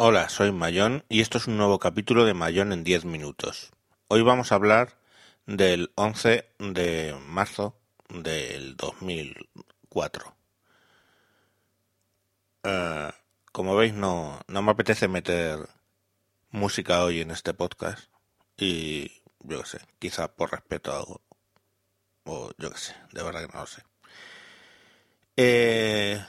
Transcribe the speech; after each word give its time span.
Hola, 0.00 0.28
soy 0.28 0.52
Mayón 0.52 1.04
y 1.08 1.22
esto 1.22 1.38
es 1.38 1.48
un 1.48 1.56
nuevo 1.56 1.80
capítulo 1.80 2.24
de 2.24 2.32
Mayón 2.32 2.72
en 2.72 2.84
10 2.84 3.04
minutos. 3.04 3.72
Hoy 4.06 4.22
vamos 4.22 4.52
a 4.52 4.54
hablar 4.54 4.96
del 5.46 5.90
11 5.96 6.48
de 6.60 7.16
marzo 7.26 7.76
del 8.08 8.76
2004. 8.76 10.36
Eh, 12.62 13.10
como 13.50 13.74
veis, 13.74 13.92
no, 13.92 14.38
no 14.46 14.62
me 14.62 14.70
apetece 14.70 15.08
meter 15.08 15.68
música 16.52 17.02
hoy 17.02 17.20
en 17.20 17.32
este 17.32 17.52
podcast 17.52 18.08
y 18.56 19.10
yo 19.40 19.62
qué 19.62 19.66
sé, 19.66 19.80
quizá 19.98 20.28
por 20.28 20.52
respeto 20.52 20.92
a 20.92 20.98
algo. 20.98 21.22
O 22.22 22.52
yo 22.56 22.70
qué 22.70 22.78
sé, 22.78 22.94
de 23.12 23.22
verdad 23.24 23.48
que 23.48 23.52
no 23.52 23.62
lo 23.62 23.66
sé. 23.66 23.82
Eh, 25.36 26.24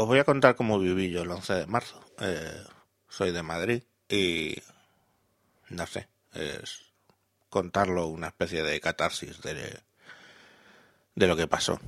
os 0.00 0.06
voy 0.06 0.20
a 0.20 0.24
contar 0.24 0.54
cómo 0.54 0.78
viví 0.78 1.10
yo 1.10 1.22
el 1.22 1.30
11 1.30 1.54
de 1.54 1.66
marzo. 1.66 2.00
Eh, 2.20 2.62
soy 3.08 3.32
de 3.32 3.42
Madrid 3.42 3.82
y 4.08 4.54
no 5.70 5.88
sé, 5.88 6.08
es 6.34 6.92
contarlo 7.48 8.06
una 8.06 8.28
especie 8.28 8.62
de 8.62 8.80
catarsis 8.80 9.42
de, 9.42 9.80
de 11.16 11.26
lo 11.26 11.36
que 11.36 11.48
pasó. 11.48 11.80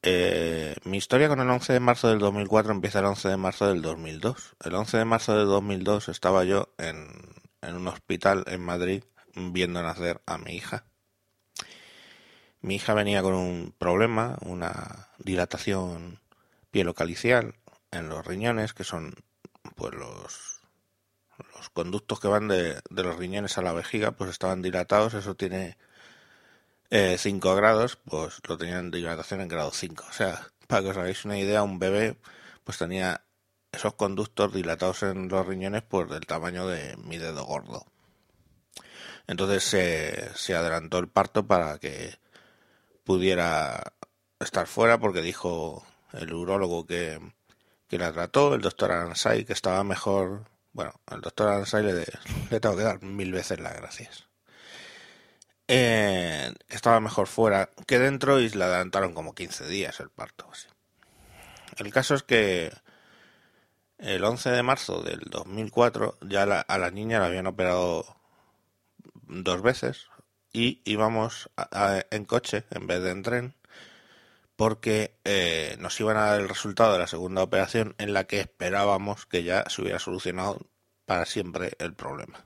Eh, 0.00 0.74
mi 0.84 0.96
historia 0.96 1.28
con 1.28 1.40
el 1.40 1.50
11 1.50 1.74
de 1.74 1.80
marzo 1.80 2.08
del 2.08 2.18
2004 2.18 2.72
empieza 2.72 3.00
el 3.00 3.06
11 3.06 3.28
de 3.28 3.36
marzo 3.36 3.68
del 3.68 3.82
2002. 3.82 4.56
El 4.64 4.74
11 4.74 4.96
de 4.96 5.04
marzo 5.04 5.36
del 5.36 5.46
2002 5.48 6.08
estaba 6.08 6.44
yo 6.44 6.72
en, 6.78 7.08
en 7.60 7.74
un 7.74 7.88
hospital 7.88 8.42
en 8.46 8.62
Madrid 8.62 9.04
viendo 9.34 9.82
nacer 9.82 10.22
a 10.24 10.38
mi 10.38 10.52
hija. 10.54 10.86
Mi 12.62 12.76
hija 12.76 12.94
venía 12.94 13.20
con 13.20 13.34
un 13.34 13.74
problema, 13.76 14.38
una 14.40 15.10
dilatación 15.18 16.23
pielocalicial 16.74 17.54
en 17.92 18.08
los 18.08 18.26
riñones, 18.26 18.74
que 18.74 18.82
son 18.82 19.14
pues 19.76 19.94
los, 19.94 20.60
los 21.54 21.70
conductos 21.70 22.18
que 22.18 22.26
van 22.26 22.48
de, 22.48 22.80
de 22.90 23.02
los 23.04 23.16
riñones 23.16 23.56
a 23.56 23.62
la 23.62 23.72
vejiga, 23.72 24.10
pues 24.10 24.30
estaban 24.30 24.60
dilatados, 24.60 25.14
eso 25.14 25.36
tiene 25.36 25.78
5 26.90 26.90
eh, 26.90 27.56
grados, 27.56 27.96
pues 28.04 28.40
lo 28.48 28.58
tenían 28.58 28.90
dilatación 28.90 29.40
en 29.40 29.46
grado 29.46 29.70
5. 29.70 30.04
O 30.10 30.12
sea, 30.12 30.48
para 30.66 30.82
que 30.82 30.88
os 30.88 30.96
hagáis 30.96 31.24
una 31.24 31.38
idea, 31.38 31.62
un 31.62 31.78
bebé 31.78 32.16
pues 32.64 32.78
tenía 32.78 33.24
esos 33.70 33.94
conductos 33.94 34.52
dilatados 34.52 35.04
en 35.04 35.28
los 35.28 35.46
riñones 35.46 35.82
por 35.82 36.12
el 36.12 36.26
tamaño 36.26 36.66
de 36.66 36.96
mi 36.96 37.18
dedo 37.18 37.44
gordo. 37.44 37.86
Entonces 39.28 39.62
se, 39.62 40.34
se 40.34 40.56
adelantó 40.56 40.98
el 40.98 41.06
parto 41.06 41.46
para 41.46 41.78
que 41.78 42.18
pudiera 43.04 43.92
estar 44.40 44.66
fuera 44.66 44.98
porque 44.98 45.22
dijo 45.22 45.86
el 46.14 46.32
urólogo 46.32 46.86
que, 46.86 47.20
que 47.88 47.98
la 47.98 48.12
trató, 48.12 48.54
el 48.54 48.60
doctor 48.60 48.92
Aransay, 48.92 49.44
que 49.44 49.52
estaba 49.52 49.84
mejor. 49.84 50.44
Bueno, 50.72 50.92
al 51.06 51.20
doctor 51.20 51.48
Aransay 51.48 51.82
le, 51.84 52.04
le 52.50 52.60
tengo 52.60 52.76
que 52.76 52.82
dar 52.82 53.02
mil 53.02 53.32
veces 53.32 53.60
las 53.60 53.76
gracias. 53.76 54.28
Eh, 55.66 56.52
estaba 56.68 57.00
mejor 57.00 57.26
fuera 57.26 57.70
que 57.86 57.98
dentro 57.98 58.38
y 58.38 58.50
le 58.50 58.64
adelantaron 58.64 59.14
como 59.14 59.34
15 59.34 59.66
días 59.66 59.98
el 60.00 60.10
parto. 60.10 60.46
El 61.78 61.92
caso 61.92 62.14
es 62.14 62.22
que 62.22 62.70
el 63.98 64.22
11 64.22 64.50
de 64.50 64.62
marzo 64.62 65.02
del 65.02 65.20
2004 65.30 66.18
ya 66.28 66.44
la, 66.44 66.60
a 66.60 66.78
la 66.78 66.90
niña 66.90 67.18
la 67.18 67.26
habían 67.26 67.46
operado 67.46 68.04
dos 69.26 69.62
veces 69.62 70.08
y 70.52 70.82
íbamos 70.84 71.50
en 72.10 72.24
coche 72.26 72.64
en 72.70 72.86
vez 72.86 73.02
de 73.02 73.10
en 73.10 73.22
tren 73.22 73.54
porque 74.56 75.18
eh, 75.24 75.76
nos 75.80 75.98
iban 76.00 76.16
a 76.16 76.26
dar 76.26 76.40
el 76.40 76.48
resultado 76.48 76.92
de 76.92 76.98
la 77.00 77.06
segunda 77.06 77.42
operación 77.42 77.94
en 77.98 78.12
la 78.12 78.24
que 78.24 78.40
esperábamos 78.40 79.26
que 79.26 79.42
ya 79.42 79.64
se 79.68 79.82
hubiera 79.82 79.98
solucionado 79.98 80.60
para 81.06 81.26
siempre 81.26 81.72
el 81.78 81.94
problema. 81.94 82.44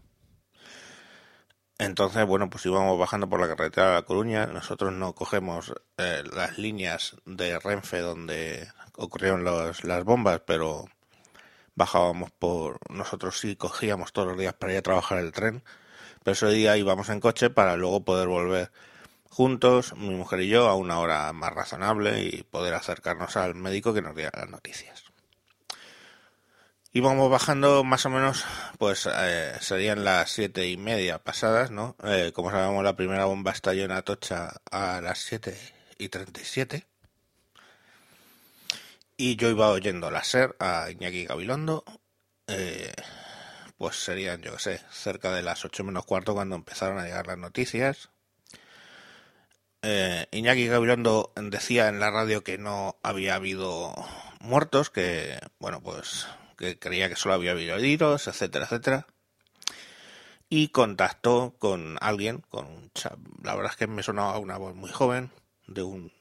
Entonces, 1.79 2.27
bueno, 2.27 2.51
pues 2.51 2.67
íbamos 2.67 2.99
bajando 2.99 3.29
por 3.29 3.41
la 3.41 3.49
carretera 3.49 3.89
de 3.89 3.95
La 3.95 4.03
Coruña. 4.03 4.47
Nosotros 4.47 4.93
no 4.93 5.15
cogemos 5.15 5.73
eh, 5.97 6.25
las 6.33 6.59
líneas 6.59 7.17
de 7.25 7.59
Renfe 7.61 8.01
donde 8.01 8.69
ocurrieron 8.97 9.45
las 9.45 10.05
bombas, 10.05 10.41
pero 10.45 10.87
bajábamos 11.77 12.33
por. 12.33 12.81
Nosotros 12.91 13.39
sí 13.39 13.55
cogíamos 13.55 14.13
todos 14.13 14.29
los 14.29 14.39
días 14.39 14.55
para 14.55 14.73
ir 14.73 14.79
a 14.79 14.83
trabajar 14.83 15.19
el 15.19 15.31
tren 15.31 15.63
pero 16.29 16.33
ese 16.33 16.49
día 16.49 16.77
íbamos 16.77 17.09
en 17.09 17.21
coche 17.21 17.51
para 17.51 17.77
luego 17.77 18.05
poder 18.05 18.29
volver 18.29 18.71
juntos, 19.29 19.95
mi 19.97 20.11
mujer 20.11 20.41
y 20.41 20.49
yo, 20.49 20.69
a 20.69 20.75
una 20.75 20.99
hora 21.01 21.33
más 21.33 21.53
razonable 21.53 22.23
y 22.23 22.43
poder 22.43 22.75
acercarnos 22.75 23.37
al 23.37 23.55
médico 23.55 23.95
que 23.95 24.03
nos 24.03 24.15
diera 24.15 24.33
las 24.35 24.51
noticias. 24.51 25.05
Íbamos 26.93 27.31
bajando 27.31 27.85
más 27.85 28.07
o 28.07 28.11
menos, 28.11 28.45
pues 28.79 29.09
eh, 29.13 29.53
serían 29.61 30.05
las 30.05 30.31
siete 30.31 30.69
y 30.69 30.77
media 30.77 31.19
pasadas, 31.19 31.71
¿no? 31.71 31.97
Eh, 32.03 32.33
como 32.35 32.51
sabemos, 32.51 32.83
la 32.83 32.97
primera 32.97 33.27
bomba 33.27 33.53
estalló 33.53 33.85
en 33.85 33.93
Atocha 33.93 34.55
a 34.71 35.01
las 35.03 35.19
siete 35.19 35.57
y 35.99 36.09
treinta 36.09 36.41
y 36.41 36.45
siete. 36.45 36.87
Y 39.17 39.37
yo 39.37 39.51
iba 39.51 39.69
oyendo 39.69 40.11
la 40.11 40.25
SER 40.25 40.57
a 40.61 40.91
Iñaki 40.91 41.27
Gabilondo. 41.27 41.85
Eh, 42.47 42.93
pues 43.77 43.97
serían, 43.97 44.43
yo 44.43 44.55
qué 44.55 44.59
sé, 44.59 44.81
cerca 44.91 45.33
de 45.33 45.43
las 45.43 45.65
8 45.65 45.85
menos 45.85 46.05
cuarto 46.05 46.35
cuando 46.35 46.57
empezaron 46.57 46.99
a 46.99 47.05
llegar 47.05 47.27
las 47.27 47.39
noticias. 47.39 48.11
Eh, 49.83 50.27
Iñaki 50.33 50.67
Gabilondo 50.67 51.33
decía 51.37 51.89
en 51.89 52.01
la 52.01 52.11
radio 52.11 52.43
que 52.43 52.59
no 52.59 52.97
había 53.03 53.37
habido 53.37 53.95
muertos, 54.41 54.91
que, 54.91 55.39
bueno, 55.59 55.81
pues 55.83 56.27
que 56.57 56.79
creía 56.79 57.09
que 57.09 57.17
solo 57.17 57.35
había 57.35 57.53
habido 57.53 57.77
heridos, 57.77 58.27
etcétera, 58.27 58.65
etcétera. 58.65 59.07
Y 60.49 60.69
contactó 60.69 61.55
con 61.59 61.99
alguien, 62.01 62.43
con 62.49 62.91
la 63.43 63.55
verdad 63.55 63.73
es 63.73 63.77
que 63.77 63.87
me 63.87 64.03
sonaba 64.03 64.39
una 64.39 64.57
voz 64.57 64.75
muy 64.75 64.91
joven, 64.91 65.31
de 65.67 65.83
un, 65.83 66.13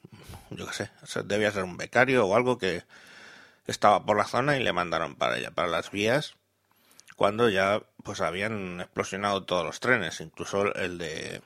yo 0.51 0.67
qué 0.67 0.73
sé, 0.73 0.91
debía 1.23 1.51
ser 1.51 1.63
un 1.63 1.77
becario 1.77 2.25
o 2.25 2.35
algo 2.35 2.57
que 2.57 2.83
estaba 3.65 4.05
por 4.05 4.17
la 4.17 4.25
zona 4.25 4.57
y 4.57 4.63
le 4.63 4.73
mandaron 4.73 5.15
para 5.15 5.35
allá, 5.35 5.51
para 5.51 5.69
las 5.69 5.91
vías 5.91 6.35
cuando 7.17 7.49
ya 7.49 7.81
pues 8.03 8.21
habían 8.21 8.79
explosionado 8.79 9.43
todos 9.43 9.65
los 9.65 9.79
trenes, 9.79 10.21
incluso 10.21 10.73
el 10.75 10.99
de 10.99 11.41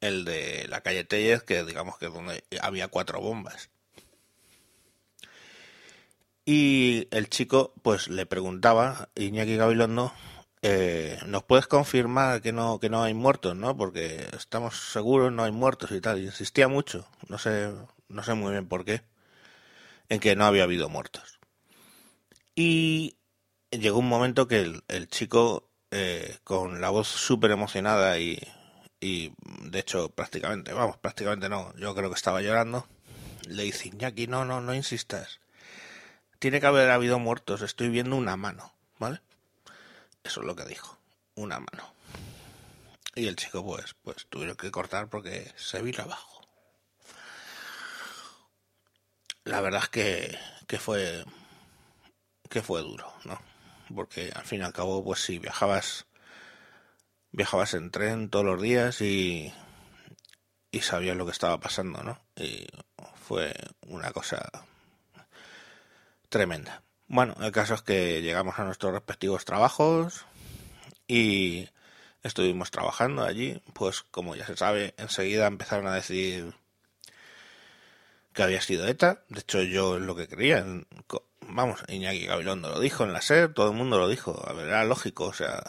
el 0.00 0.24
de 0.24 0.66
la 0.68 0.80
calle 0.82 1.04
Tellez, 1.04 1.42
que 1.42 1.64
digamos 1.64 1.98
que 1.98 2.06
donde 2.06 2.44
había 2.60 2.88
cuatro 2.88 3.20
bombas. 3.20 3.70
Y 6.44 7.06
el 7.10 7.28
chico 7.28 7.74
pues 7.82 8.08
le 8.08 8.26
preguntaba, 8.26 9.08
Iñaki 9.14 9.56
Gabilondo, 9.56 10.12
eh, 10.62 11.18
¿nos 11.26 11.44
puedes 11.44 11.66
confirmar 11.66 12.42
que 12.42 12.52
no, 12.52 12.80
que 12.80 12.90
no 12.90 13.02
hay 13.02 13.14
muertos, 13.14 13.56
no? 13.56 13.76
Porque 13.76 14.26
estamos 14.36 14.92
seguros 14.92 15.32
no 15.32 15.44
hay 15.44 15.52
muertos 15.52 15.92
y 15.92 16.00
tal. 16.00 16.18
Y 16.20 16.26
insistía 16.26 16.68
mucho, 16.68 17.06
no 17.28 17.38
sé, 17.38 17.72
no 18.08 18.22
sé 18.24 18.34
muy 18.34 18.52
bien 18.52 18.68
por 18.68 18.84
qué, 18.84 19.02
en 20.08 20.20
que 20.20 20.36
no 20.36 20.44
había 20.44 20.64
habido 20.64 20.88
muertos. 20.88 21.38
Y 22.54 23.16
llegó 23.70 23.98
un 23.98 24.08
momento 24.08 24.48
que 24.48 24.60
el, 24.60 24.82
el 24.88 25.08
chico, 25.08 25.70
eh, 25.90 26.38
con 26.44 26.80
la 26.80 26.90
voz 26.90 27.08
súper 27.08 27.52
emocionada 27.52 28.18
y, 28.18 28.38
y, 29.00 29.32
de 29.62 29.78
hecho, 29.78 30.10
prácticamente, 30.10 30.72
vamos, 30.72 30.96
prácticamente 30.98 31.48
no, 31.48 31.74
yo 31.76 31.94
creo 31.94 32.10
que 32.10 32.16
estaba 32.16 32.42
llorando, 32.42 32.86
le 33.46 33.62
dice, 33.64 33.88
Iñaki, 33.88 34.26
no, 34.26 34.44
no, 34.44 34.60
no 34.60 34.74
insistas. 34.74 35.40
Tiene 36.38 36.60
que 36.60 36.66
haber 36.66 36.90
habido 36.90 37.18
muertos, 37.18 37.62
estoy 37.62 37.88
viendo 37.88 38.16
una 38.16 38.36
mano, 38.36 38.72
¿vale? 38.98 39.20
Eso 40.24 40.40
es 40.40 40.46
lo 40.46 40.56
que 40.56 40.64
dijo, 40.64 40.98
una 41.34 41.58
mano. 41.58 41.94
Y 43.14 43.26
el 43.26 43.36
chico, 43.36 43.64
pues, 43.64 43.94
pues 44.02 44.26
tuvieron 44.28 44.56
que 44.56 44.70
cortar 44.70 45.08
porque 45.08 45.52
se 45.56 45.82
vino 45.82 46.02
abajo. 46.02 46.46
La 49.44 49.60
verdad 49.60 49.82
es 49.82 49.88
que, 49.88 50.38
que 50.66 50.78
fue 50.78 51.24
que 52.48 52.62
fue 52.62 52.82
duro, 52.82 53.12
¿no? 53.24 53.40
porque 53.94 54.30
al 54.34 54.44
fin 54.44 54.60
y 54.60 54.64
al 54.64 54.72
cabo, 54.72 55.04
pues 55.04 55.20
si 55.24 55.38
viajabas, 55.38 56.06
viajabas 57.32 57.74
en 57.74 57.90
tren 57.90 58.30
todos 58.30 58.44
los 58.44 58.60
días 58.60 59.00
y, 59.00 59.52
y 60.70 60.80
sabías 60.80 61.16
lo 61.16 61.26
que 61.26 61.32
estaba 61.32 61.58
pasando, 61.60 62.02
¿no? 62.02 62.20
Y 62.36 62.66
fue 63.14 63.54
una 63.86 64.10
cosa 64.12 64.50
tremenda. 66.28 66.82
Bueno, 67.08 67.34
el 67.40 67.52
caso 67.52 67.74
es 67.74 67.82
que 67.82 68.22
llegamos 68.22 68.58
a 68.58 68.64
nuestros 68.64 68.92
respectivos 68.92 69.44
trabajos 69.44 70.26
y 71.08 71.68
estuvimos 72.22 72.70
trabajando 72.70 73.24
allí, 73.24 73.60
pues 73.72 74.02
como 74.02 74.36
ya 74.36 74.46
se 74.46 74.56
sabe, 74.56 74.94
enseguida 74.96 75.46
empezaron 75.46 75.88
a 75.88 75.94
decir 75.94 76.54
que 78.32 78.42
había 78.42 78.60
sido 78.60 78.86
ETA. 78.86 79.22
De 79.28 79.40
hecho, 79.40 79.62
yo 79.62 79.98
lo 79.98 80.14
que 80.14 80.28
creía, 80.28 80.64
vamos, 81.40 81.80
Iñaki 81.88 82.26
Gabilondo 82.26 82.70
lo 82.70 82.80
dijo 82.80 83.04
en 83.04 83.12
la 83.12 83.22
SER, 83.22 83.52
todo 83.52 83.70
el 83.70 83.76
mundo 83.76 83.98
lo 83.98 84.08
dijo, 84.08 84.42
a 84.46 84.52
ver, 84.52 84.68
era 84.68 84.84
lógico, 84.84 85.24
o 85.24 85.32
sea, 85.32 85.62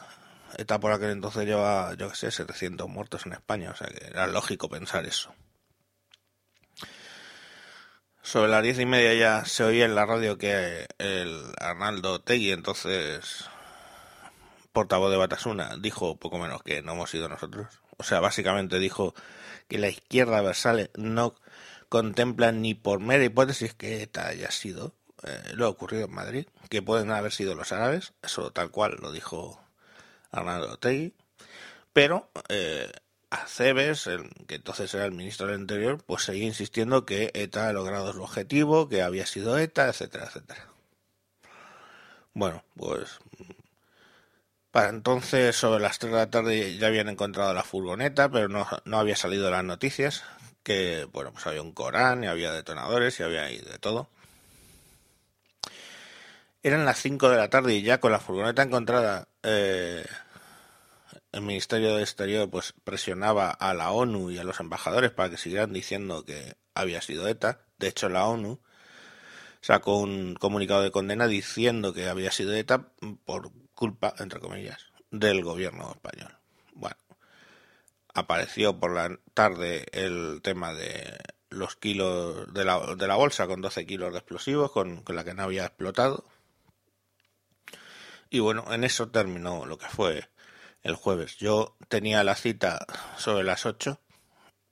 ETA 0.62 0.80
por 0.80 0.92
aquel 0.92 1.12
entonces 1.12 1.46
lleva, 1.46 1.94
yo 1.96 2.10
qué 2.10 2.16
sé, 2.16 2.32
700 2.32 2.88
muertos 2.90 3.26
en 3.26 3.34
España, 3.34 3.72
o 3.72 3.76
sea 3.76 3.88
que 3.88 4.06
era 4.06 4.28
lógico 4.28 4.70
pensar 4.70 5.06
eso. 5.06 5.34
Sobre 8.24 8.52
las 8.52 8.64
diez 8.64 8.80
y 8.80 8.86
media 8.86 9.14
ya 9.14 9.46
se 9.46 9.64
oía 9.64 9.86
en 9.86 9.96
la 9.96 10.06
radio 10.06 10.38
que 10.38 10.88
el 11.00 11.44
Arnaldo 11.60 12.22
Tegui, 12.22 12.52
entonces 12.52 13.46
portavoz 14.72 15.12
de 15.12 15.18
Batasuna, 15.18 15.76
dijo 15.78 16.18
poco 16.18 16.38
menos 16.38 16.64
que 16.64 16.82
no 16.82 16.94
hemos 16.94 17.10
sido 17.10 17.28
nosotros. 17.28 17.82
O 17.98 18.04
sea, 18.04 18.20
básicamente 18.20 18.80
dijo 18.80 19.14
que 19.68 19.80
la 19.80 19.90
izquierda 19.90 20.42
versal 20.42 20.92
no 20.96 21.36
contempla 21.90 22.52
ni 22.52 22.74
por 22.74 23.00
mera 23.00 23.24
hipótesis 23.24 23.74
que 23.74 24.04
ETA 24.04 24.28
haya 24.28 24.52
sido 24.52 24.96
eh, 25.24 25.52
lo 25.54 25.70
ocurrido 25.70 26.06
en 26.06 26.14
Madrid, 26.14 26.48
que 26.70 26.82
pueden 26.82 27.12
haber 27.12 27.32
sido 27.32 27.54
los 27.54 27.72
árabes, 27.72 28.14
eso 28.24 28.52
tal 28.52 28.72
cual 28.72 28.98
lo 29.02 29.12
dijo 29.12 29.61
Arnaldo 30.32 30.78
Tegui, 30.78 31.14
pero 31.94 32.30
eh, 32.50 32.92
Aceves, 33.30 34.08
el, 34.08 34.30
que 34.48 34.56
entonces 34.56 34.94
era 34.94 35.06
el 35.06 35.14
ministro 35.14 35.48
del 35.48 35.62
Interior, 35.62 36.04
pues 36.06 36.24
seguía 36.24 36.46
insistiendo 36.46 37.06
que 37.06 37.32
ETA 37.34 37.70
ha 37.70 37.74
logrado 37.74 38.12
su 38.14 38.22
objetivo, 38.22 38.90
que 38.90 39.02
había 39.02 39.26
sido 39.26 39.58
ETA, 39.58 39.88
etcétera, 39.88 40.26
etcétera. 40.26 40.68
Bueno, 42.34 42.64
pues 42.76 43.20
para 44.72 44.90
entonces, 44.90 45.56
sobre 45.56 45.82
las 45.82 46.00
3 46.00 46.14
de 46.14 46.18
la 46.18 46.30
tarde, 46.30 46.78
ya 46.78 46.88
habían 46.88 47.10
encontrado 47.10 47.54
la 47.54 47.64
furgoneta, 47.64 48.30
pero 48.30 48.48
no, 48.48 48.66
no 48.86 49.00
había 49.00 49.18
salido 49.18 49.52
las 49.52 49.66
noticias, 49.66 50.24
que, 50.64 51.08
bueno, 51.12 51.34
pues 51.34 51.46
había 51.46 51.62
un 51.62 51.74
Corán, 51.74 52.24
y 52.24 52.28
había 52.28 52.54
detonadores, 52.54 53.20
y 53.20 53.24
había 53.24 53.44
ahí 53.44 53.58
de 53.58 53.80
todo. 53.80 54.10
Eran 56.64 56.86
las 56.86 57.02
5 57.02 57.30
de 57.30 57.38
la 57.38 57.50
tarde 57.50 57.74
y 57.74 57.82
ya 57.82 58.00
con 58.00 58.12
la 58.12 58.20
furgoneta 58.20 58.62
encontrada, 58.62 59.28
eh, 59.42 60.06
el 61.32 61.42
Ministerio 61.42 61.96
de 61.96 62.04
Exterior 62.04 62.50
pues 62.50 62.74
presionaba 62.84 63.50
a 63.50 63.74
la 63.74 63.92
ONU 63.92 64.30
y 64.30 64.38
a 64.38 64.44
los 64.44 64.60
embajadores 64.60 65.12
para 65.12 65.30
que 65.30 65.38
siguieran 65.38 65.74
diciendo 65.74 66.24
que 66.24 66.56
había 66.76 67.02
sido 67.02 67.28
ETA. 67.28 67.62
De 67.80 67.88
hecho, 67.88 68.10
la 68.10 68.28
ONU 68.28 68.60
sacó 69.62 69.98
un 69.98 70.36
comunicado 70.36 70.84
de 70.84 70.92
condena 70.92 71.28
diciendo 71.28 71.94
que 71.94 72.10
había 72.10 72.32
sido 72.32 72.54
ETA 72.54 72.90
por 73.26 73.52
culpa, 73.74 74.14
entre 74.20 74.40
comillas, 74.40 74.86
del 75.10 75.44
gobierno 75.44 75.92
español. 75.92 76.38
Bueno, 76.74 76.98
apareció 78.14 78.80
por 78.80 78.94
la 78.94 79.18
tarde 79.34 79.86
el 79.94 80.42
tema 80.44 80.74
de 80.74 81.18
los 81.50 81.76
kilos 81.76 82.54
de 82.54 82.66
la, 82.66 82.96
de 82.96 83.08
la 83.08 83.16
bolsa 83.16 83.48
con 83.48 83.62
12 83.62 83.86
kilos 83.86 84.12
de 84.12 84.20
explosivos 84.20 84.72
con, 84.72 85.02
con 85.02 85.16
la 85.16 85.24
que 85.24 85.34
no 85.34 85.44
había 85.44 85.66
explotado. 85.66 86.24
Y 88.34 88.40
bueno, 88.40 88.64
en 88.72 88.86
eso 88.86 89.10
terminó 89.12 89.66
lo 89.66 89.78
que 89.78 89.88
fue 89.88 90.30
el 90.84 90.96
jueves. 90.96 91.36
Yo 91.36 91.76
tenía 91.90 92.24
la 92.24 92.36
cita 92.36 92.86
sobre 93.18 93.44
las 93.44 93.66
8. 93.66 94.00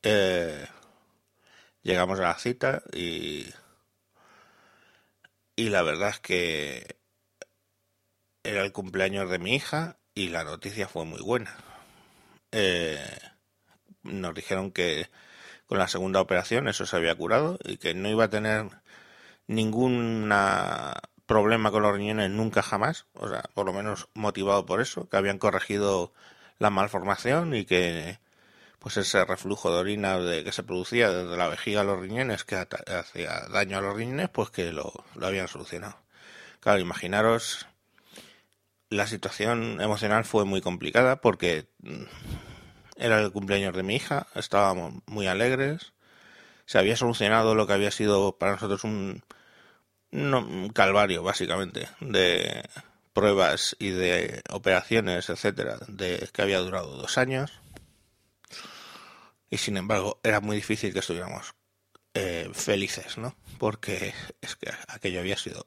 Eh, 0.01 0.65
llegamos 1.83 2.19
a 2.19 2.23
la 2.23 2.39
cita 2.39 2.81
y, 2.93 3.47
y 5.57 5.67
la 5.69 5.81
verdad 5.81 6.09
es 6.09 6.19
que 6.21 6.99
era 8.43 8.63
el 8.63 8.71
cumpleaños 8.71 9.29
de 9.29 9.39
mi 9.39 9.55
hija 9.55 9.99
y 10.15 10.29
la 10.29 10.45
noticia 10.45 10.87
fue 10.87 11.03
muy 11.03 11.21
buena. 11.21 11.57
Eh, 12.53 13.05
nos 14.03 14.33
dijeron 14.33 14.71
que 14.71 15.09
con 15.65 15.79
la 15.79 15.89
segunda 15.89 16.21
operación 16.21 16.69
eso 16.69 16.85
se 16.85 16.95
había 16.95 17.15
curado 17.15 17.59
y 17.65 17.75
que 17.75 17.93
no 17.93 18.07
iba 18.09 18.23
a 18.23 18.29
tener 18.29 18.69
ningún 19.47 20.31
problema 21.29 21.71
con 21.71 21.83
los 21.83 21.95
riñones 21.95 22.31
nunca 22.31 22.63
jamás, 22.63 23.05
o 23.13 23.29
sea, 23.29 23.43
por 23.53 23.67
lo 23.67 23.71
menos 23.71 24.09
motivado 24.15 24.65
por 24.65 24.81
eso, 24.81 25.07
que 25.07 25.15
habían 25.15 25.37
corregido 25.37 26.11
la 26.57 26.71
malformación 26.71 27.53
y 27.55 27.65
que 27.65 28.19
pues 28.79 28.97
ese 28.97 29.23
reflujo 29.25 29.71
de 29.71 29.77
orina 29.77 30.17
de, 30.19 30.43
que 30.43 30.51
se 30.51 30.63
producía 30.63 31.11
desde 31.11 31.37
la 31.37 31.47
vejiga 31.47 31.81
a 31.81 31.83
los 31.83 31.99
riñones 31.99 32.45
que 32.45 32.55
hacía 32.55 33.41
daño 33.51 33.77
a 33.77 33.81
los 33.81 33.95
riñones, 33.95 34.29
pues 34.29 34.49
que 34.49 34.71
lo, 34.73 34.91
lo 35.15 35.27
habían 35.27 35.47
solucionado. 35.47 35.97
Claro, 36.61 36.79
imaginaros 36.79 37.67
la 38.89 39.05
situación 39.05 39.81
emocional 39.81 40.25
fue 40.25 40.45
muy 40.45 40.61
complicada 40.61 41.21
porque 41.21 41.67
mm, 41.83 42.03
era 42.97 43.21
el 43.21 43.31
cumpleaños 43.31 43.75
de 43.75 43.83
mi 43.83 43.95
hija, 43.95 44.27
estábamos 44.33 44.95
muy 45.05 45.27
alegres, 45.27 45.93
se 46.65 46.79
había 46.79 46.95
solucionado 46.95 47.53
lo 47.53 47.67
que 47.67 47.73
había 47.73 47.91
sido 47.91 48.37
para 48.39 48.53
nosotros 48.53 48.83
un, 48.83 49.23
un 50.11 50.69
calvario, 50.69 51.23
básicamente, 51.23 51.87
de 51.99 52.63
pruebas 53.13 53.75
y 53.79 53.89
de 53.89 54.41
operaciones, 54.49 55.29
etcétera, 55.29 55.77
de 55.87 56.29
que 56.33 56.41
había 56.41 56.59
durado 56.59 56.95
dos 56.95 57.17
años. 57.17 57.59
Y 59.49 59.57
sin 59.57 59.77
embargo, 59.77 60.19
era 60.23 60.39
muy 60.41 60.55
difícil 60.55 60.93
que 60.93 60.99
estuviéramos 60.99 61.53
eh, 62.13 62.49
felices, 62.53 63.17
¿no? 63.17 63.35
Porque 63.57 64.13
es 64.41 64.55
que 64.55 64.71
aquello 64.87 65.19
había 65.19 65.37
sido 65.37 65.65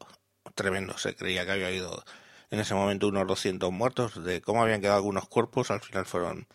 tremendo. 0.55 0.97
Se 0.99 1.15
creía 1.15 1.45
que 1.45 1.53
había 1.53 1.69
habido 1.69 2.05
en 2.51 2.61
ese 2.61 2.75
momento 2.75 3.09
unos 3.09 3.27
200 3.27 3.73
muertos. 3.73 4.25
De 4.25 4.41
cómo 4.41 4.63
habían 4.63 4.81
quedado 4.81 4.97
algunos 4.97 5.29
cuerpos, 5.29 5.71
al 5.71 5.81
final 5.81 6.07
fueron 6.07 6.47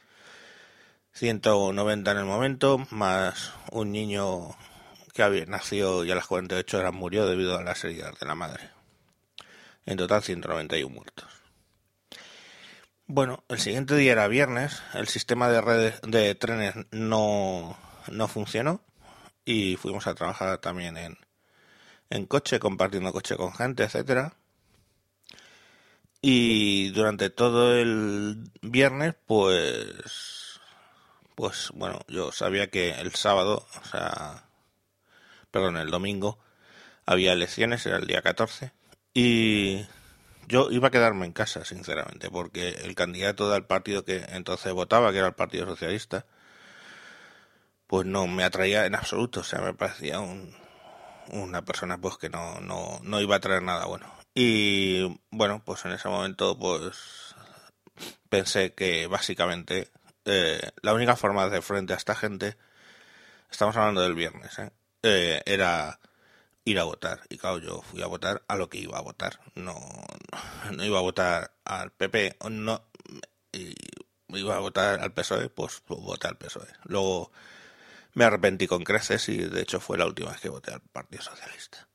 190 1.13 2.11
en 2.11 2.17
el 2.17 2.25
momento, 2.25 2.85
más 2.91 3.53
un 3.71 3.91
niño 3.91 4.55
que 5.17 5.23
había 5.23 5.45
nacido 5.47 6.05
y 6.05 6.11
a 6.11 6.15
las 6.15 6.27
48 6.27 6.77
horas 6.77 6.93
murió 6.93 7.25
debido 7.25 7.57
a 7.57 7.63
las 7.63 7.83
heridas 7.83 8.17
de 8.19 8.27
la 8.27 8.35
madre. 8.35 8.69
En 9.87 9.97
total 9.97 10.21
191 10.21 10.93
muertos. 10.93 11.27
Bueno, 13.07 13.43
el 13.49 13.59
siguiente 13.59 13.95
día 13.95 14.11
era 14.11 14.27
viernes, 14.27 14.83
el 14.93 15.07
sistema 15.07 15.49
de 15.49 15.61
redes 15.61 15.99
de 16.03 16.35
trenes 16.35 16.75
no, 16.91 17.75
no 18.11 18.27
funcionó 18.27 18.81
y 19.43 19.75
fuimos 19.77 20.05
a 20.05 20.13
trabajar 20.13 20.59
también 20.59 20.97
en, 20.97 21.17
en 22.11 22.25
coche, 22.27 22.59
compartiendo 22.59 23.11
coche 23.11 23.37
con 23.37 23.53
gente, 23.53 23.85
etcétera. 23.85 24.35
Y 26.21 26.89
durante 26.89 27.31
todo 27.31 27.75
el 27.75 28.51
viernes, 28.61 29.15
pues, 29.25 30.59
pues 31.33 31.71
bueno, 31.73 32.01
yo 32.07 32.31
sabía 32.31 32.69
que 32.69 32.91
el 32.91 33.15
sábado, 33.15 33.65
o 33.81 33.85
sea, 33.87 34.46
perdón, 35.51 35.77
el 35.77 35.91
domingo 35.91 36.39
había 37.05 37.33
elecciones, 37.33 37.85
era 37.85 37.97
el 37.97 38.07
día 38.07 38.21
14, 38.21 38.73
y 39.13 39.85
yo 40.47 40.69
iba 40.71 40.87
a 40.89 40.91
quedarme 40.91 41.25
en 41.25 41.33
casa, 41.33 41.65
sinceramente, 41.65 42.29
porque 42.29 42.69
el 42.69 42.95
candidato 42.95 43.49
del 43.49 43.65
partido 43.65 44.05
que 44.05 44.25
entonces 44.29 44.73
votaba, 44.73 45.11
que 45.11 45.19
era 45.19 45.27
el 45.27 45.33
Partido 45.33 45.65
Socialista, 45.65 46.25
pues 47.87 48.05
no 48.05 48.27
me 48.27 48.43
atraía 48.43 48.85
en 48.85 48.95
absoluto, 48.95 49.41
o 49.41 49.43
sea, 49.43 49.59
me 49.61 49.73
parecía 49.73 50.19
un, 50.19 50.55
una 51.31 51.63
persona 51.63 51.97
pues 51.97 52.17
que 52.17 52.29
no, 52.29 52.59
no, 52.61 52.99
no 53.03 53.21
iba 53.21 53.35
a 53.35 53.39
traer 53.39 53.63
nada 53.63 53.85
bueno. 53.85 54.11
Y 54.33 55.19
bueno, 55.31 55.63
pues 55.65 55.83
en 55.85 55.93
ese 55.93 56.09
momento 56.09 56.57
pues 56.57 57.35
pensé 58.29 58.73
que 58.73 59.07
básicamente 59.07 59.89
eh, 60.25 60.61
la 60.81 60.93
única 60.93 61.15
forma 61.15 61.41
de 61.41 61.47
hacer 61.47 61.63
frente 61.63 61.93
a 61.93 61.97
esta 61.97 62.15
gente, 62.15 62.57
estamos 63.49 63.75
hablando 63.77 64.01
del 64.01 64.15
viernes, 64.15 64.59
¿eh? 64.59 64.71
Eh, 65.03 65.41
era 65.45 65.99
ir 66.65 66.79
a 66.79 66.83
votar. 66.83 67.21
Y 67.29 67.37
claro, 67.37 67.59
yo 67.59 67.81
fui 67.81 68.01
a 68.01 68.07
votar 68.07 68.43
a 68.47 68.55
lo 68.55 68.69
que 68.69 68.79
iba 68.79 68.97
a 68.97 69.01
votar. 69.01 69.39
No, 69.55 69.75
no 70.75 70.83
iba 70.83 70.99
a 70.99 71.01
votar 71.01 71.51
al 71.65 71.91
PP, 71.91 72.37
no, 72.49 72.83
y 73.51 73.73
iba 74.29 74.55
a 74.55 74.59
votar 74.59 74.99
al 74.99 75.13
PSOE, 75.13 75.49
pues, 75.49 75.81
voté 75.87 76.27
al 76.27 76.37
PSOE. 76.37 76.67
Luego 76.85 77.31
me 78.13 78.25
arrepentí 78.25 78.67
con 78.67 78.83
creces 78.83 79.29
y 79.29 79.37
de 79.37 79.61
hecho 79.61 79.79
fue 79.79 79.97
la 79.97 80.05
última 80.05 80.31
vez 80.31 80.41
que 80.41 80.49
voté 80.49 80.73
al 80.73 80.81
Partido 80.81 81.23
Socialista. 81.23 81.87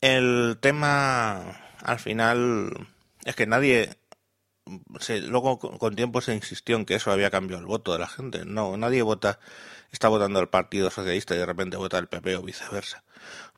El 0.00 0.58
tema 0.60 1.60
al 1.80 1.98
final 1.98 2.88
es 3.24 3.34
que 3.34 3.46
nadie 3.46 3.96
se, 5.00 5.20
luego 5.20 5.58
con 5.58 5.94
tiempo 5.96 6.20
se 6.20 6.34
insistió 6.34 6.76
en 6.76 6.84
que 6.84 6.94
eso 6.94 7.10
había 7.10 7.30
cambiado 7.30 7.60
el 7.60 7.66
voto 7.66 7.92
de 7.92 7.98
la 7.98 8.08
gente. 8.08 8.44
No, 8.44 8.76
nadie 8.76 9.02
vota, 9.02 9.38
está 9.90 10.08
votando 10.08 10.38
al 10.40 10.48
Partido 10.48 10.90
Socialista 10.90 11.34
y 11.34 11.38
de 11.38 11.46
repente 11.46 11.76
vota 11.76 11.98
al 11.98 12.08
PP 12.08 12.36
o 12.36 12.42
viceversa. 12.42 13.04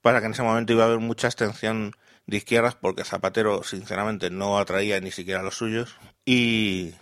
Para 0.03 0.21
que 0.21 0.27
en 0.27 0.33
ese 0.33 0.43
momento 0.43 0.73
iba 0.73 0.85
a 0.85 0.87
haber 0.87 1.01
mucha 1.01 1.29
abstención 1.29 1.93
de 2.27 2.39
izquierdas 2.39 2.75
porque 2.75 3.05
Zapatero 3.05 3.63
sinceramente 3.65 4.31
no 4.31 4.59
atraía 4.59 5.01
ni 5.01 5.11
siquiera 5.11 5.41
a 5.41 5.43
los 5.43 5.57
suyos 5.57 5.97
y, 6.25 6.95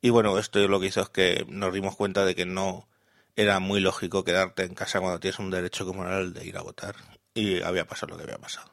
y 0.00 0.10
bueno, 0.10 0.38
esto 0.38 0.66
lo 0.66 0.80
que 0.80 0.86
hizo 0.86 1.02
es 1.02 1.08
que 1.10 1.44
nos 1.48 1.74
dimos 1.74 1.96
cuenta 1.96 2.24
de 2.24 2.34
que 2.34 2.46
no 2.46 2.88
era 3.36 3.60
muy 3.60 3.80
lógico 3.80 4.24
quedarte 4.24 4.64
en 4.64 4.74
casa 4.74 5.00
cuando 5.00 5.20
tienes 5.20 5.38
un 5.38 5.50
derecho 5.50 5.84
como 5.86 6.08
el 6.08 6.32
de 6.32 6.46
ir 6.46 6.56
a 6.56 6.62
votar 6.62 6.96
y 7.34 7.60
había 7.62 7.86
pasado 7.86 8.12
lo 8.12 8.16
que 8.16 8.24
había 8.24 8.38
pasado. 8.38 8.70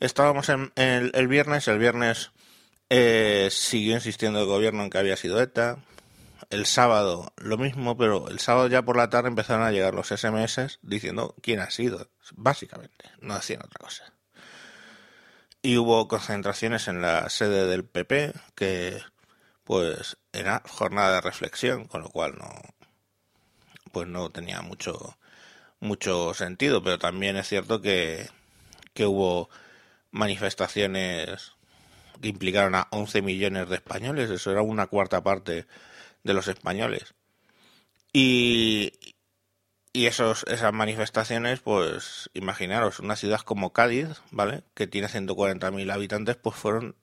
Estábamos 0.00 0.48
en, 0.48 0.72
el, 0.76 1.28
viernes, 1.28 1.68
el 1.68 1.78
viernes 1.78 2.30
eh, 2.90 3.48
siguió 3.50 3.94
insistiendo 3.94 4.40
el 4.40 4.46
gobierno 4.46 4.82
en 4.82 4.90
que 4.90 4.98
había 4.98 5.16
sido 5.16 5.40
ETA. 5.40 5.78
El 6.50 6.64
sábado 6.66 7.32
lo 7.36 7.58
mismo, 7.58 7.96
pero 7.96 8.28
el 8.28 8.38
sábado 8.38 8.68
ya 8.68 8.82
por 8.82 8.96
la 8.96 9.10
tarde 9.10 9.28
empezaron 9.28 9.66
a 9.66 9.70
llegar 9.70 9.94
los 9.94 10.08
SMS 10.08 10.78
diciendo 10.82 11.34
quién 11.42 11.60
ha 11.60 11.70
sido, 11.70 12.10
básicamente, 12.32 13.10
no 13.20 13.34
hacían 13.34 13.60
otra 13.62 13.78
cosa. 13.80 14.14
Y 15.60 15.76
hubo 15.76 16.08
concentraciones 16.08 16.88
en 16.88 17.02
la 17.02 17.28
sede 17.28 17.66
del 17.66 17.84
PP, 17.84 18.32
que 18.54 19.02
pues 19.64 20.16
era 20.32 20.62
jornada 20.66 21.16
de 21.16 21.20
reflexión, 21.20 21.86
con 21.86 22.02
lo 22.02 22.08
cual 22.10 22.36
no 22.38 22.48
pues 23.92 24.08
no 24.08 24.30
tenía 24.30 24.62
mucho 24.62 25.18
mucho 25.80 26.34
sentido, 26.34 26.82
pero 26.82 26.98
también 26.98 27.36
es 27.36 27.48
cierto 27.48 27.80
que, 27.80 28.28
que 28.94 29.06
hubo 29.06 29.50
manifestaciones 30.10 31.52
que 32.20 32.28
implicaron 32.28 32.74
a 32.74 32.88
11 32.90 33.22
millones 33.22 33.68
de 33.68 33.76
españoles, 33.76 34.30
eso 34.30 34.50
era 34.50 34.62
una 34.62 34.86
cuarta 34.86 35.22
parte 35.22 35.66
de 36.24 36.34
los 36.34 36.48
españoles. 36.48 37.14
Y, 38.12 38.92
y 39.92 40.06
esos, 40.06 40.44
esas 40.44 40.72
manifestaciones, 40.72 41.60
pues 41.60 42.30
imaginaros, 42.34 43.00
una 43.00 43.16
ciudad 43.16 43.40
como 43.40 43.72
Cádiz, 43.72 44.08
¿vale? 44.30 44.62
Que 44.74 44.86
tiene 44.86 45.08
140.000 45.08 45.92
habitantes, 45.92 46.36
pues 46.36 46.56
fueron 46.56 46.96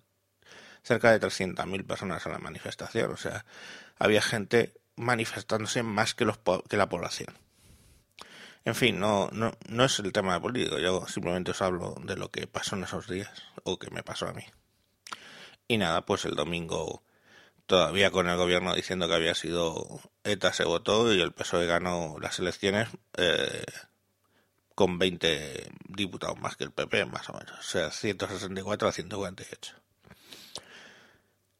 cerca 0.83 1.11
de 1.11 1.19
300.000 1.19 1.85
personas 1.85 2.25
a 2.25 2.29
la 2.29 2.39
manifestación. 2.39 3.11
O 3.11 3.17
sea, 3.17 3.45
había 3.97 4.21
gente 4.21 4.73
manifestándose 4.95 5.83
más 5.83 6.13
que, 6.13 6.25
los, 6.25 6.39
que 6.69 6.77
la 6.77 6.89
población. 6.89 7.35
En 8.65 8.75
fin, 8.75 8.99
no, 8.99 9.29
no, 9.31 9.51
no 9.69 9.85
es 9.85 9.99
el 9.99 10.11
tema 10.11 10.41
político, 10.41 10.79
yo 10.79 11.05
simplemente 11.07 11.51
os 11.51 11.61
hablo 11.61 11.95
de 12.03 12.15
lo 12.15 12.31
que 12.31 12.47
pasó 12.47 12.75
en 12.75 12.83
esos 12.83 13.07
días, 13.07 13.43
o 13.63 13.77
que 13.77 13.91
me 13.91 14.01
pasó 14.01 14.27
a 14.27 14.33
mí. 14.33 14.43
Y 15.67 15.77
nada, 15.77 16.05
pues 16.05 16.25
el 16.25 16.35
domingo 16.35 17.03
todavía 17.65 18.11
con 18.11 18.29
el 18.29 18.37
gobierno 18.37 18.75
diciendo 18.75 19.07
que 19.07 19.15
había 19.15 19.33
sido 19.35 19.99
ETA 20.23 20.53
se 20.53 20.65
votó 20.65 21.13
y 21.13 21.21
el 21.21 21.33
PSOE 21.33 21.65
ganó 21.65 22.17
las 22.21 22.39
elecciones 22.39 22.89
eh, 23.17 23.65
con 24.75 24.99
20 24.99 25.71
diputados 25.89 26.37
más 26.39 26.55
que 26.55 26.65
el 26.65 26.71
PP, 26.71 27.05
más 27.05 27.29
o 27.29 27.33
menos. 27.33 27.57
O 27.59 27.63
sea, 27.63 27.91
164 27.91 28.87
a 28.87 28.91
148. 28.91 29.75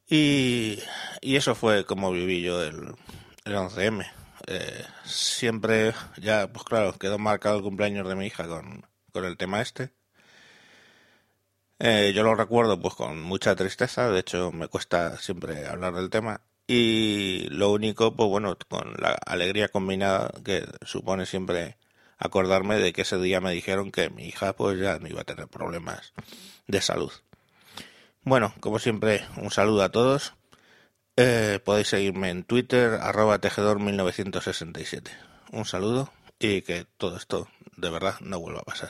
Y, 0.08 0.80
y 1.22 1.36
eso 1.36 1.56
fue 1.56 1.86
como 1.86 2.12
viví 2.12 2.42
yo 2.42 2.62
el, 2.62 2.94
el 3.46 3.56
11M. 3.56 4.06
Eh, 4.48 4.86
siempre, 5.06 5.94
ya, 6.18 6.48
pues 6.52 6.64
claro, 6.66 6.94
quedó 7.00 7.18
marcado 7.18 7.58
el 7.58 7.64
cumpleaños 7.64 8.08
de 8.08 8.16
mi 8.16 8.28
hija 8.28 8.48
con, 8.48 8.86
con 9.12 9.26
el 9.26 9.38
tema 9.38 9.62
este. 9.62 9.92
Eh, 11.80 12.14
yo 12.16 12.24
lo 12.24 12.36
recuerdo 12.36 12.80
pues 12.80 12.96
con 12.96 13.22
mucha 13.22 13.56
tristeza, 13.56 14.10
de 14.10 14.20
hecho 14.20 14.52
me 14.52 14.68
cuesta 14.68 15.18
siempre 15.18 15.68
hablar 15.68 15.94
del 15.94 16.10
tema 16.10 16.42
y 16.68 17.48
lo 17.50 17.72
único 17.72 18.16
pues 18.16 18.30
bueno 18.30 18.58
con 18.70 18.94
la 18.98 19.12
alegría 19.26 19.68
combinada 19.68 20.32
que 20.44 20.66
supone 20.84 21.26
siempre 21.26 21.78
acordarme 22.18 22.78
de 22.78 22.94
que 22.94 23.02
ese 23.02 23.18
día 23.20 23.42
me 23.42 23.52
dijeron 23.52 23.92
que 23.92 24.10
mi 24.10 24.26
hija 24.28 24.54
pues 24.54 24.80
ya 24.80 25.00
no 25.00 25.08
iba 25.08 25.22
a 25.22 25.26
tener 25.26 25.48
problemas 25.48 26.14
de 26.68 26.82
salud. 26.82 27.12
Bueno, 28.24 28.54
como 28.60 28.80
siempre, 28.80 29.24
un 29.38 29.52
saludo 29.52 29.84
a 29.84 29.90
todos. 29.90 30.34
Eh, 31.16 31.60
podéis 31.64 31.90
seguirme 31.90 32.30
en 32.30 32.44
Twitter, 32.44 32.96
arroba 33.02 33.40
tejedor1967. 33.40 35.10
Un 35.52 35.66
saludo 35.66 36.12
y 36.40 36.62
que 36.64 36.86
todo 36.98 37.18
esto 37.18 37.48
de 37.78 37.90
verdad 37.90 38.20
no 38.22 38.40
vuelva 38.40 38.62
a 38.62 38.64
pasar. 38.64 38.90